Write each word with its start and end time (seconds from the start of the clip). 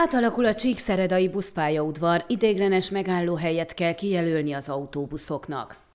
Átalakul 0.00 0.44
a 0.44 0.54
Csíkszeredai 0.54 1.28
buszpályaudvar, 1.28 2.24
idéglenes 2.26 2.90
megállóhelyet 2.90 3.74
kell 3.74 3.94
kijelölni 3.94 4.52
az 4.52 4.68
autóbuszoknak. 4.68 5.87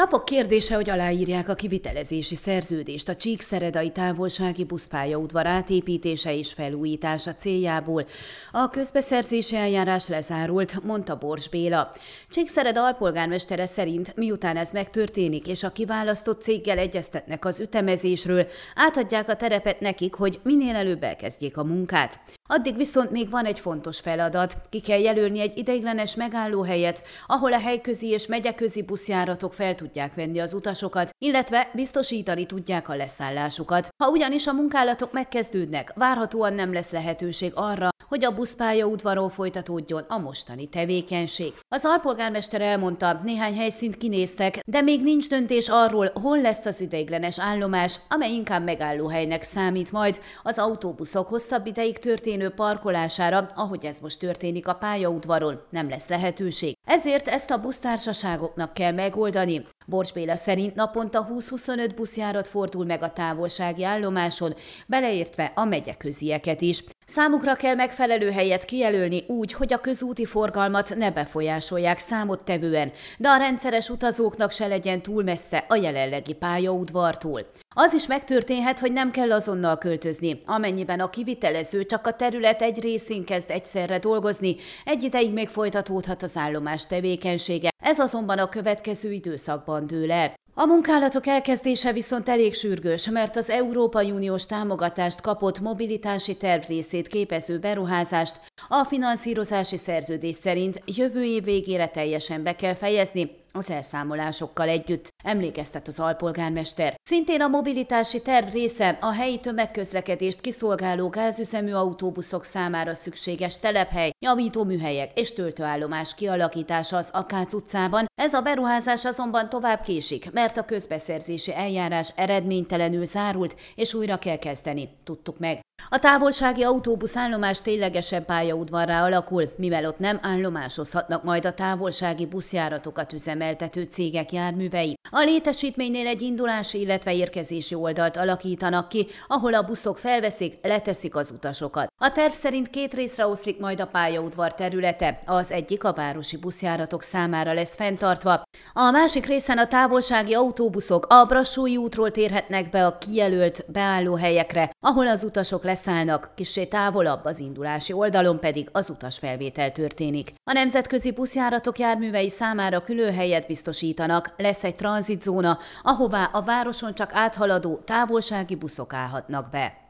Napok 0.00 0.24
kérdése, 0.24 0.74
hogy 0.74 0.90
aláírják 0.90 1.48
a 1.48 1.54
kivitelezési 1.54 2.34
szerződést 2.34 3.08
a 3.08 3.16
Csíkszeredai 3.16 3.90
távolsági 3.90 4.64
buszpályaudvar 4.64 5.46
átépítése 5.46 6.34
és 6.34 6.52
felújítása 6.52 7.34
céljából. 7.34 8.06
A 8.52 8.68
közbeszerzési 8.68 9.56
eljárás 9.56 10.08
lezárult, 10.08 10.84
mondta 10.84 11.16
Bors 11.16 11.48
Béla. 11.48 11.92
Csíkszered 12.30 12.76
alpolgármestere 12.76 13.66
szerint, 13.66 14.16
miután 14.16 14.56
ez 14.56 14.70
megtörténik 14.70 15.46
és 15.46 15.62
a 15.62 15.70
kiválasztott 15.70 16.42
céggel 16.42 16.78
egyeztetnek 16.78 17.44
az 17.44 17.60
ütemezésről, 17.60 18.46
átadják 18.74 19.28
a 19.28 19.36
terepet 19.36 19.80
nekik, 19.80 20.14
hogy 20.14 20.40
minél 20.42 20.74
előbb 20.74 21.02
elkezdjék 21.02 21.56
a 21.56 21.64
munkát. 21.64 22.20
Addig 22.46 22.76
viszont 22.76 23.10
még 23.10 23.30
van 23.30 23.44
egy 23.44 23.60
fontos 23.60 24.00
feladat. 24.00 24.56
Ki 24.70 24.80
kell 24.80 25.00
jelölni 25.00 25.40
egy 25.40 25.58
ideiglenes 25.58 26.14
megállóhelyet, 26.14 27.02
ahol 27.26 27.52
a 27.52 27.60
helyközi 27.60 28.06
és 28.06 28.26
megyeközi 28.26 28.82
buszjáratok 28.82 29.54
fel 29.54 29.74
tudják 29.74 29.88
venni 30.14 30.38
az 30.38 30.54
utasokat, 30.54 31.10
illetve 31.18 31.70
biztosítani 31.74 32.46
tudják 32.46 32.88
a 32.88 32.96
leszállásukat. 32.96 33.88
Ha 34.02 34.10
ugyanis 34.10 34.46
a 34.46 34.52
munkálatok 34.52 35.12
megkezdődnek, 35.12 35.92
várhatóan 35.94 36.52
nem 36.52 36.72
lesz 36.72 36.90
lehetőség 36.90 37.52
arra, 37.54 37.88
hogy 38.08 38.24
a 38.24 38.34
buszpálya 38.34 38.86
udvaról 38.86 39.28
folytatódjon 39.28 40.04
a 40.08 40.18
mostani 40.18 40.68
tevékenység. 40.68 41.52
Az 41.68 41.84
alpolgármester 41.84 42.60
elmondta, 42.60 43.20
néhány 43.24 43.56
helyszínt 43.56 43.96
kinéztek, 43.96 44.58
de 44.66 44.80
még 44.80 45.02
nincs 45.02 45.28
döntés 45.28 45.68
arról, 45.68 46.10
hol 46.22 46.40
lesz 46.40 46.64
az 46.64 46.80
ideiglenes 46.80 47.40
állomás, 47.40 47.98
amely 48.08 48.32
inkább 48.32 48.64
megállóhelynek 48.64 49.42
számít 49.42 49.92
majd 49.92 50.20
az 50.42 50.58
autóbuszok 50.58 51.28
hosszabb 51.28 51.66
ideig 51.66 51.98
történő 51.98 52.48
parkolására, 52.48 53.46
ahogy 53.54 53.86
ez 53.86 53.98
most 54.00 54.18
történik 54.18 54.68
a 54.68 54.74
pályaudvaron, 54.74 55.60
nem 55.70 55.88
lesz 55.88 56.08
lehetőség. 56.08 56.76
Ezért 56.84 57.28
ezt 57.28 57.50
a 57.50 57.60
busztársaságoknak 57.60 58.74
kell 58.74 58.92
megoldani. 58.92 59.66
Borcs 59.90 60.12
Béla 60.12 60.36
szerint 60.36 60.74
naponta 60.74 61.28
20-25 61.32 61.90
buszjárat 61.96 62.46
fordul 62.46 62.84
meg 62.84 63.02
a 63.02 63.12
távolsági 63.12 63.84
állomáson, 63.84 64.54
beleértve 64.86 65.52
a 65.54 65.64
megyeközieket 65.64 66.60
is. 66.60 66.84
Számukra 67.06 67.54
kell 67.54 67.74
megfelelő 67.74 68.30
helyet 68.30 68.64
kijelölni 68.64 69.24
úgy, 69.26 69.52
hogy 69.52 69.72
a 69.72 69.80
közúti 69.80 70.24
forgalmat 70.24 70.94
ne 70.96 71.10
befolyásolják 71.10 71.98
számottevően, 71.98 72.92
de 73.18 73.28
a 73.28 73.36
rendszeres 73.36 73.88
utazóknak 73.88 74.52
se 74.52 74.66
legyen 74.66 75.02
túl 75.02 75.22
messze 75.22 75.64
a 75.68 75.74
jelenlegi 75.74 76.32
pályaudvartól. 76.32 77.46
Az 77.74 77.92
is 77.92 78.06
megtörténhet, 78.06 78.78
hogy 78.78 78.92
nem 78.92 79.10
kell 79.10 79.32
azonnal 79.32 79.78
költözni, 79.78 80.38
amennyiben 80.46 81.00
a 81.00 81.10
kivitelező 81.10 81.84
csak 81.84 82.06
a 82.06 82.16
terület 82.16 82.62
egy 82.62 82.80
részén 82.80 83.24
kezd 83.24 83.50
egyszerre 83.50 83.98
dolgozni, 83.98 84.56
egy 84.84 85.02
ideig 85.02 85.32
még 85.32 85.48
folytatódhat 85.48 86.22
az 86.22 86.36
állomás 86.36 86.86
tevékenysége, 86.86 87.69
ez 87.90 87.98
azonban 87.98 88.38
a 88.38 88.48
következő 88.48 89.12
időszakban 89.12 89.86
dől 89.86 90.12
el. 90.12 90.34
A 90.54 90.64
munkálatok 90.64 91.26
elkezdése 91.26 91.92
viszont 91.92 92.28
elég 92.28 92.54
sürgős, 92.54 93.08
mert 93.08 93.36
az 93.36 93.50
Európai 93.50 94.10
Uniós 94.10 94.46
támogatást 94.46 95.20
kapott 95.20 95.60
mobilitási 95.60 96.36
terv 96.36 96.62
részét 96.66 97.08
képező 97.08 97.58
beruházást 97.58 98.40
a 98.68 98.84
finanszírozási 98.84 99.76
szerződés 99.76 100.34
szerint 100.34 100.82
jövő 100.84 101.24
év 101.24 101.44
végére 101.44 101.88
teljesen 101.88 102.42
be 102.42 102.54
kell 102.54 102.74
fejezni, 102.74 103.38
az 103.52 103.70
elszámolásokkal 103.70 104.68
együtt, 104.68 105.08
emlékeztet 105.24 105.88
az 105.88 106.00
alpolgármester. 106.00 106.94
Szintén 107.02 107.40
a 107.40 107.48
mobilitási 107.48 108.22
terv 108.22 108.52
része 108.52 108.98
a 109.00 109.12
helyi 109.12 109.38
tömegközlekedést 109.38 110.40
kiszolgáló 110.40 111.08
gázüzemű 111.08 111.72
autóbuszok 111.72 112.44
számára 112.44 112.94
szükséges 112.94 113.58
telephely, 113.58 114.10
javító 114.18 114.64
műhelyek 114.64 115.18
és 115.18 115.32
töltőállomás 115.32 116.14
kialakítása 116.14 116.96
az 116.96 117.10
Akác 117.12 117.54
utcában. 117.54 118.06
Ez 118.14 118.34
a 118.34 118.40
beruházás 118.40 119.04
azonban 119.04 119.48
tovább 119.48 119.80
késik, 119.80 120.32
mert 120.32 120.56
a 120.56 120.64
közbeszerzési 120.64 121.54
eljárás 121.54 122.12
eredménytelenül 122.14 123.04
zárult, 123.04 123.56
és 123.74 123.94
újra 123.94 124.18
kell 124.18 124.38
kezdeni, 124.38 124.88
tudtuk 125.04 125.38
meg. 125.38 125.60
A 125.88 125.98
távolsági 125.98 126.62
autóbusz 126.62 127.16
állomás 127.16 127.62
ténylegesen 127.62 128.24
pályaudvarrá 128.24 129.04
alakul, 129.04 129.52
mivel 129.56 129.84
ott 129.84 129.98
nem 129.98 130.18
állomásozhatnak 130.22 131.24
majd 131.24 131.46
a 131.46 131.52
távolsági 131.52 132.26
buszjáratokat 132.26 133.12
üzemeltető 133.12 133.82
cégek 133.82 134.32
járművei. 134.32 134.94
A 135.10 135.20
létesítménynél 135.20 136.06
egy 136.06 136.22
indulási, 136.22 136.80
illetve 136.80 137.14
érkezési 137.14 137.74
oldalt 137.74 138.16
alakítanak 138.16 138.88
ki, 138.88 139.06
ahol 139.28 139.54
a 139.54 139.62
buszok 139.62 139.98
felveszik, 139.98 140.58
leteszik 140.62 141.16
az 141.16 141.30
utasokat. 141.30 141.92
A 141.96 142.12
terv 142.12 142.32
szerint 142.32 142.70
két 142.70 142.94
részre 142.94 143.26
oszlik 143.26 143.58
majd 143.58 143.80
a 143.80 143.86
pályaudvar 143.86 144.54
területe, 144.54 145.18
az 145.26 145.52
egyik 145.52 145.84
a 145.84 145.92
városi 145.92 146.36
buszjáratok 146.36 147.02
számára 147.02 147.52
lesz 147.52 147.76
fenntartva, 147.76 148.42
a 148.72 148.90
másik 148.90 149.26
részen 149.26 149.58
a 149.58 149.66
távolsági 149.66 150.34
autóbuszok 150.34 151.06
a 151.08 151.24
Brassói 151.24 151.76
útról 151.76 152.10
térhetnek 152.10 152.70
be 152.70 152.86
a 152.86 152.98
kijelölt 152.98 153.64
beállóhelyekre, 153.72 154.70
ahol 154.86 155.06
az 155.06 155.24
utasok 155.24 155.64
leszállnak, 155.70 156.30
kissé 156.34 156.64
távolabb 156.64 157.24
az 157.24 157.38
indulási 157.38 157.92
oldalon 157.92 158.40
pedig 158.40 158.68
az 158.72 158.90
utasfelvétel 158.90 159.72
történik. 159.72 160.32
A 160.44 160.52
nemzetközi 160.52 161.10
buszjáratok 161.12 161.78
járművei 161.78 162.28
számára 162.28 162.80
külön 162.80 163.14
helyet 163.14 163.46
biztosítanak, 163.46 164.34
lesz 164.36 164.64
egy 164.64 164.74
tranzitzóna, 164.74 165.58
ahová 165.82 166.24
a 166.32 166.42
városon 166.42 166.94
csak 166.94 167.10
áthaladó 167.12 167.80
távolsági 167.84 168.54
buszok 168.54 168.92
állhatnak 168.92 169.50
be. 169.50 169.88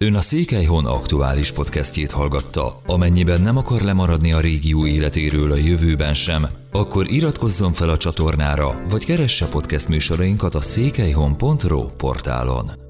Ön 0.00 0.14
a 0.14 0.20
Székelyhon 0.20 0.86
aktuális 0.86 1.52
podcastjét 1.52 2.10
hallgatta. 2.10 2.80
Amennyiben 2.86 3.40
nem 3.40 3.56
akar 3.56 3.80
lemaradni 3.80 4.32
a 4.32 4.40
régió 4.40 4.86
életéről 4.86 5.52
a 5.52 5.56
jövőben 5.56 6.14
sem, 6.14 6.46
akkor 6.72 7.10
iratkozzon 7.10 7.72
fel 7.72 7.88
a 7.88 7.96
csatornára, 7.96 8.82
vagy 8.88 9.04
keresse 9.04 9.48
podcast 9.48 9.88
műsorainkat 9.88 10.54
a 10.54 10.60
székelyhon.pro 10.60 11.86
portálon. 11.86 12.89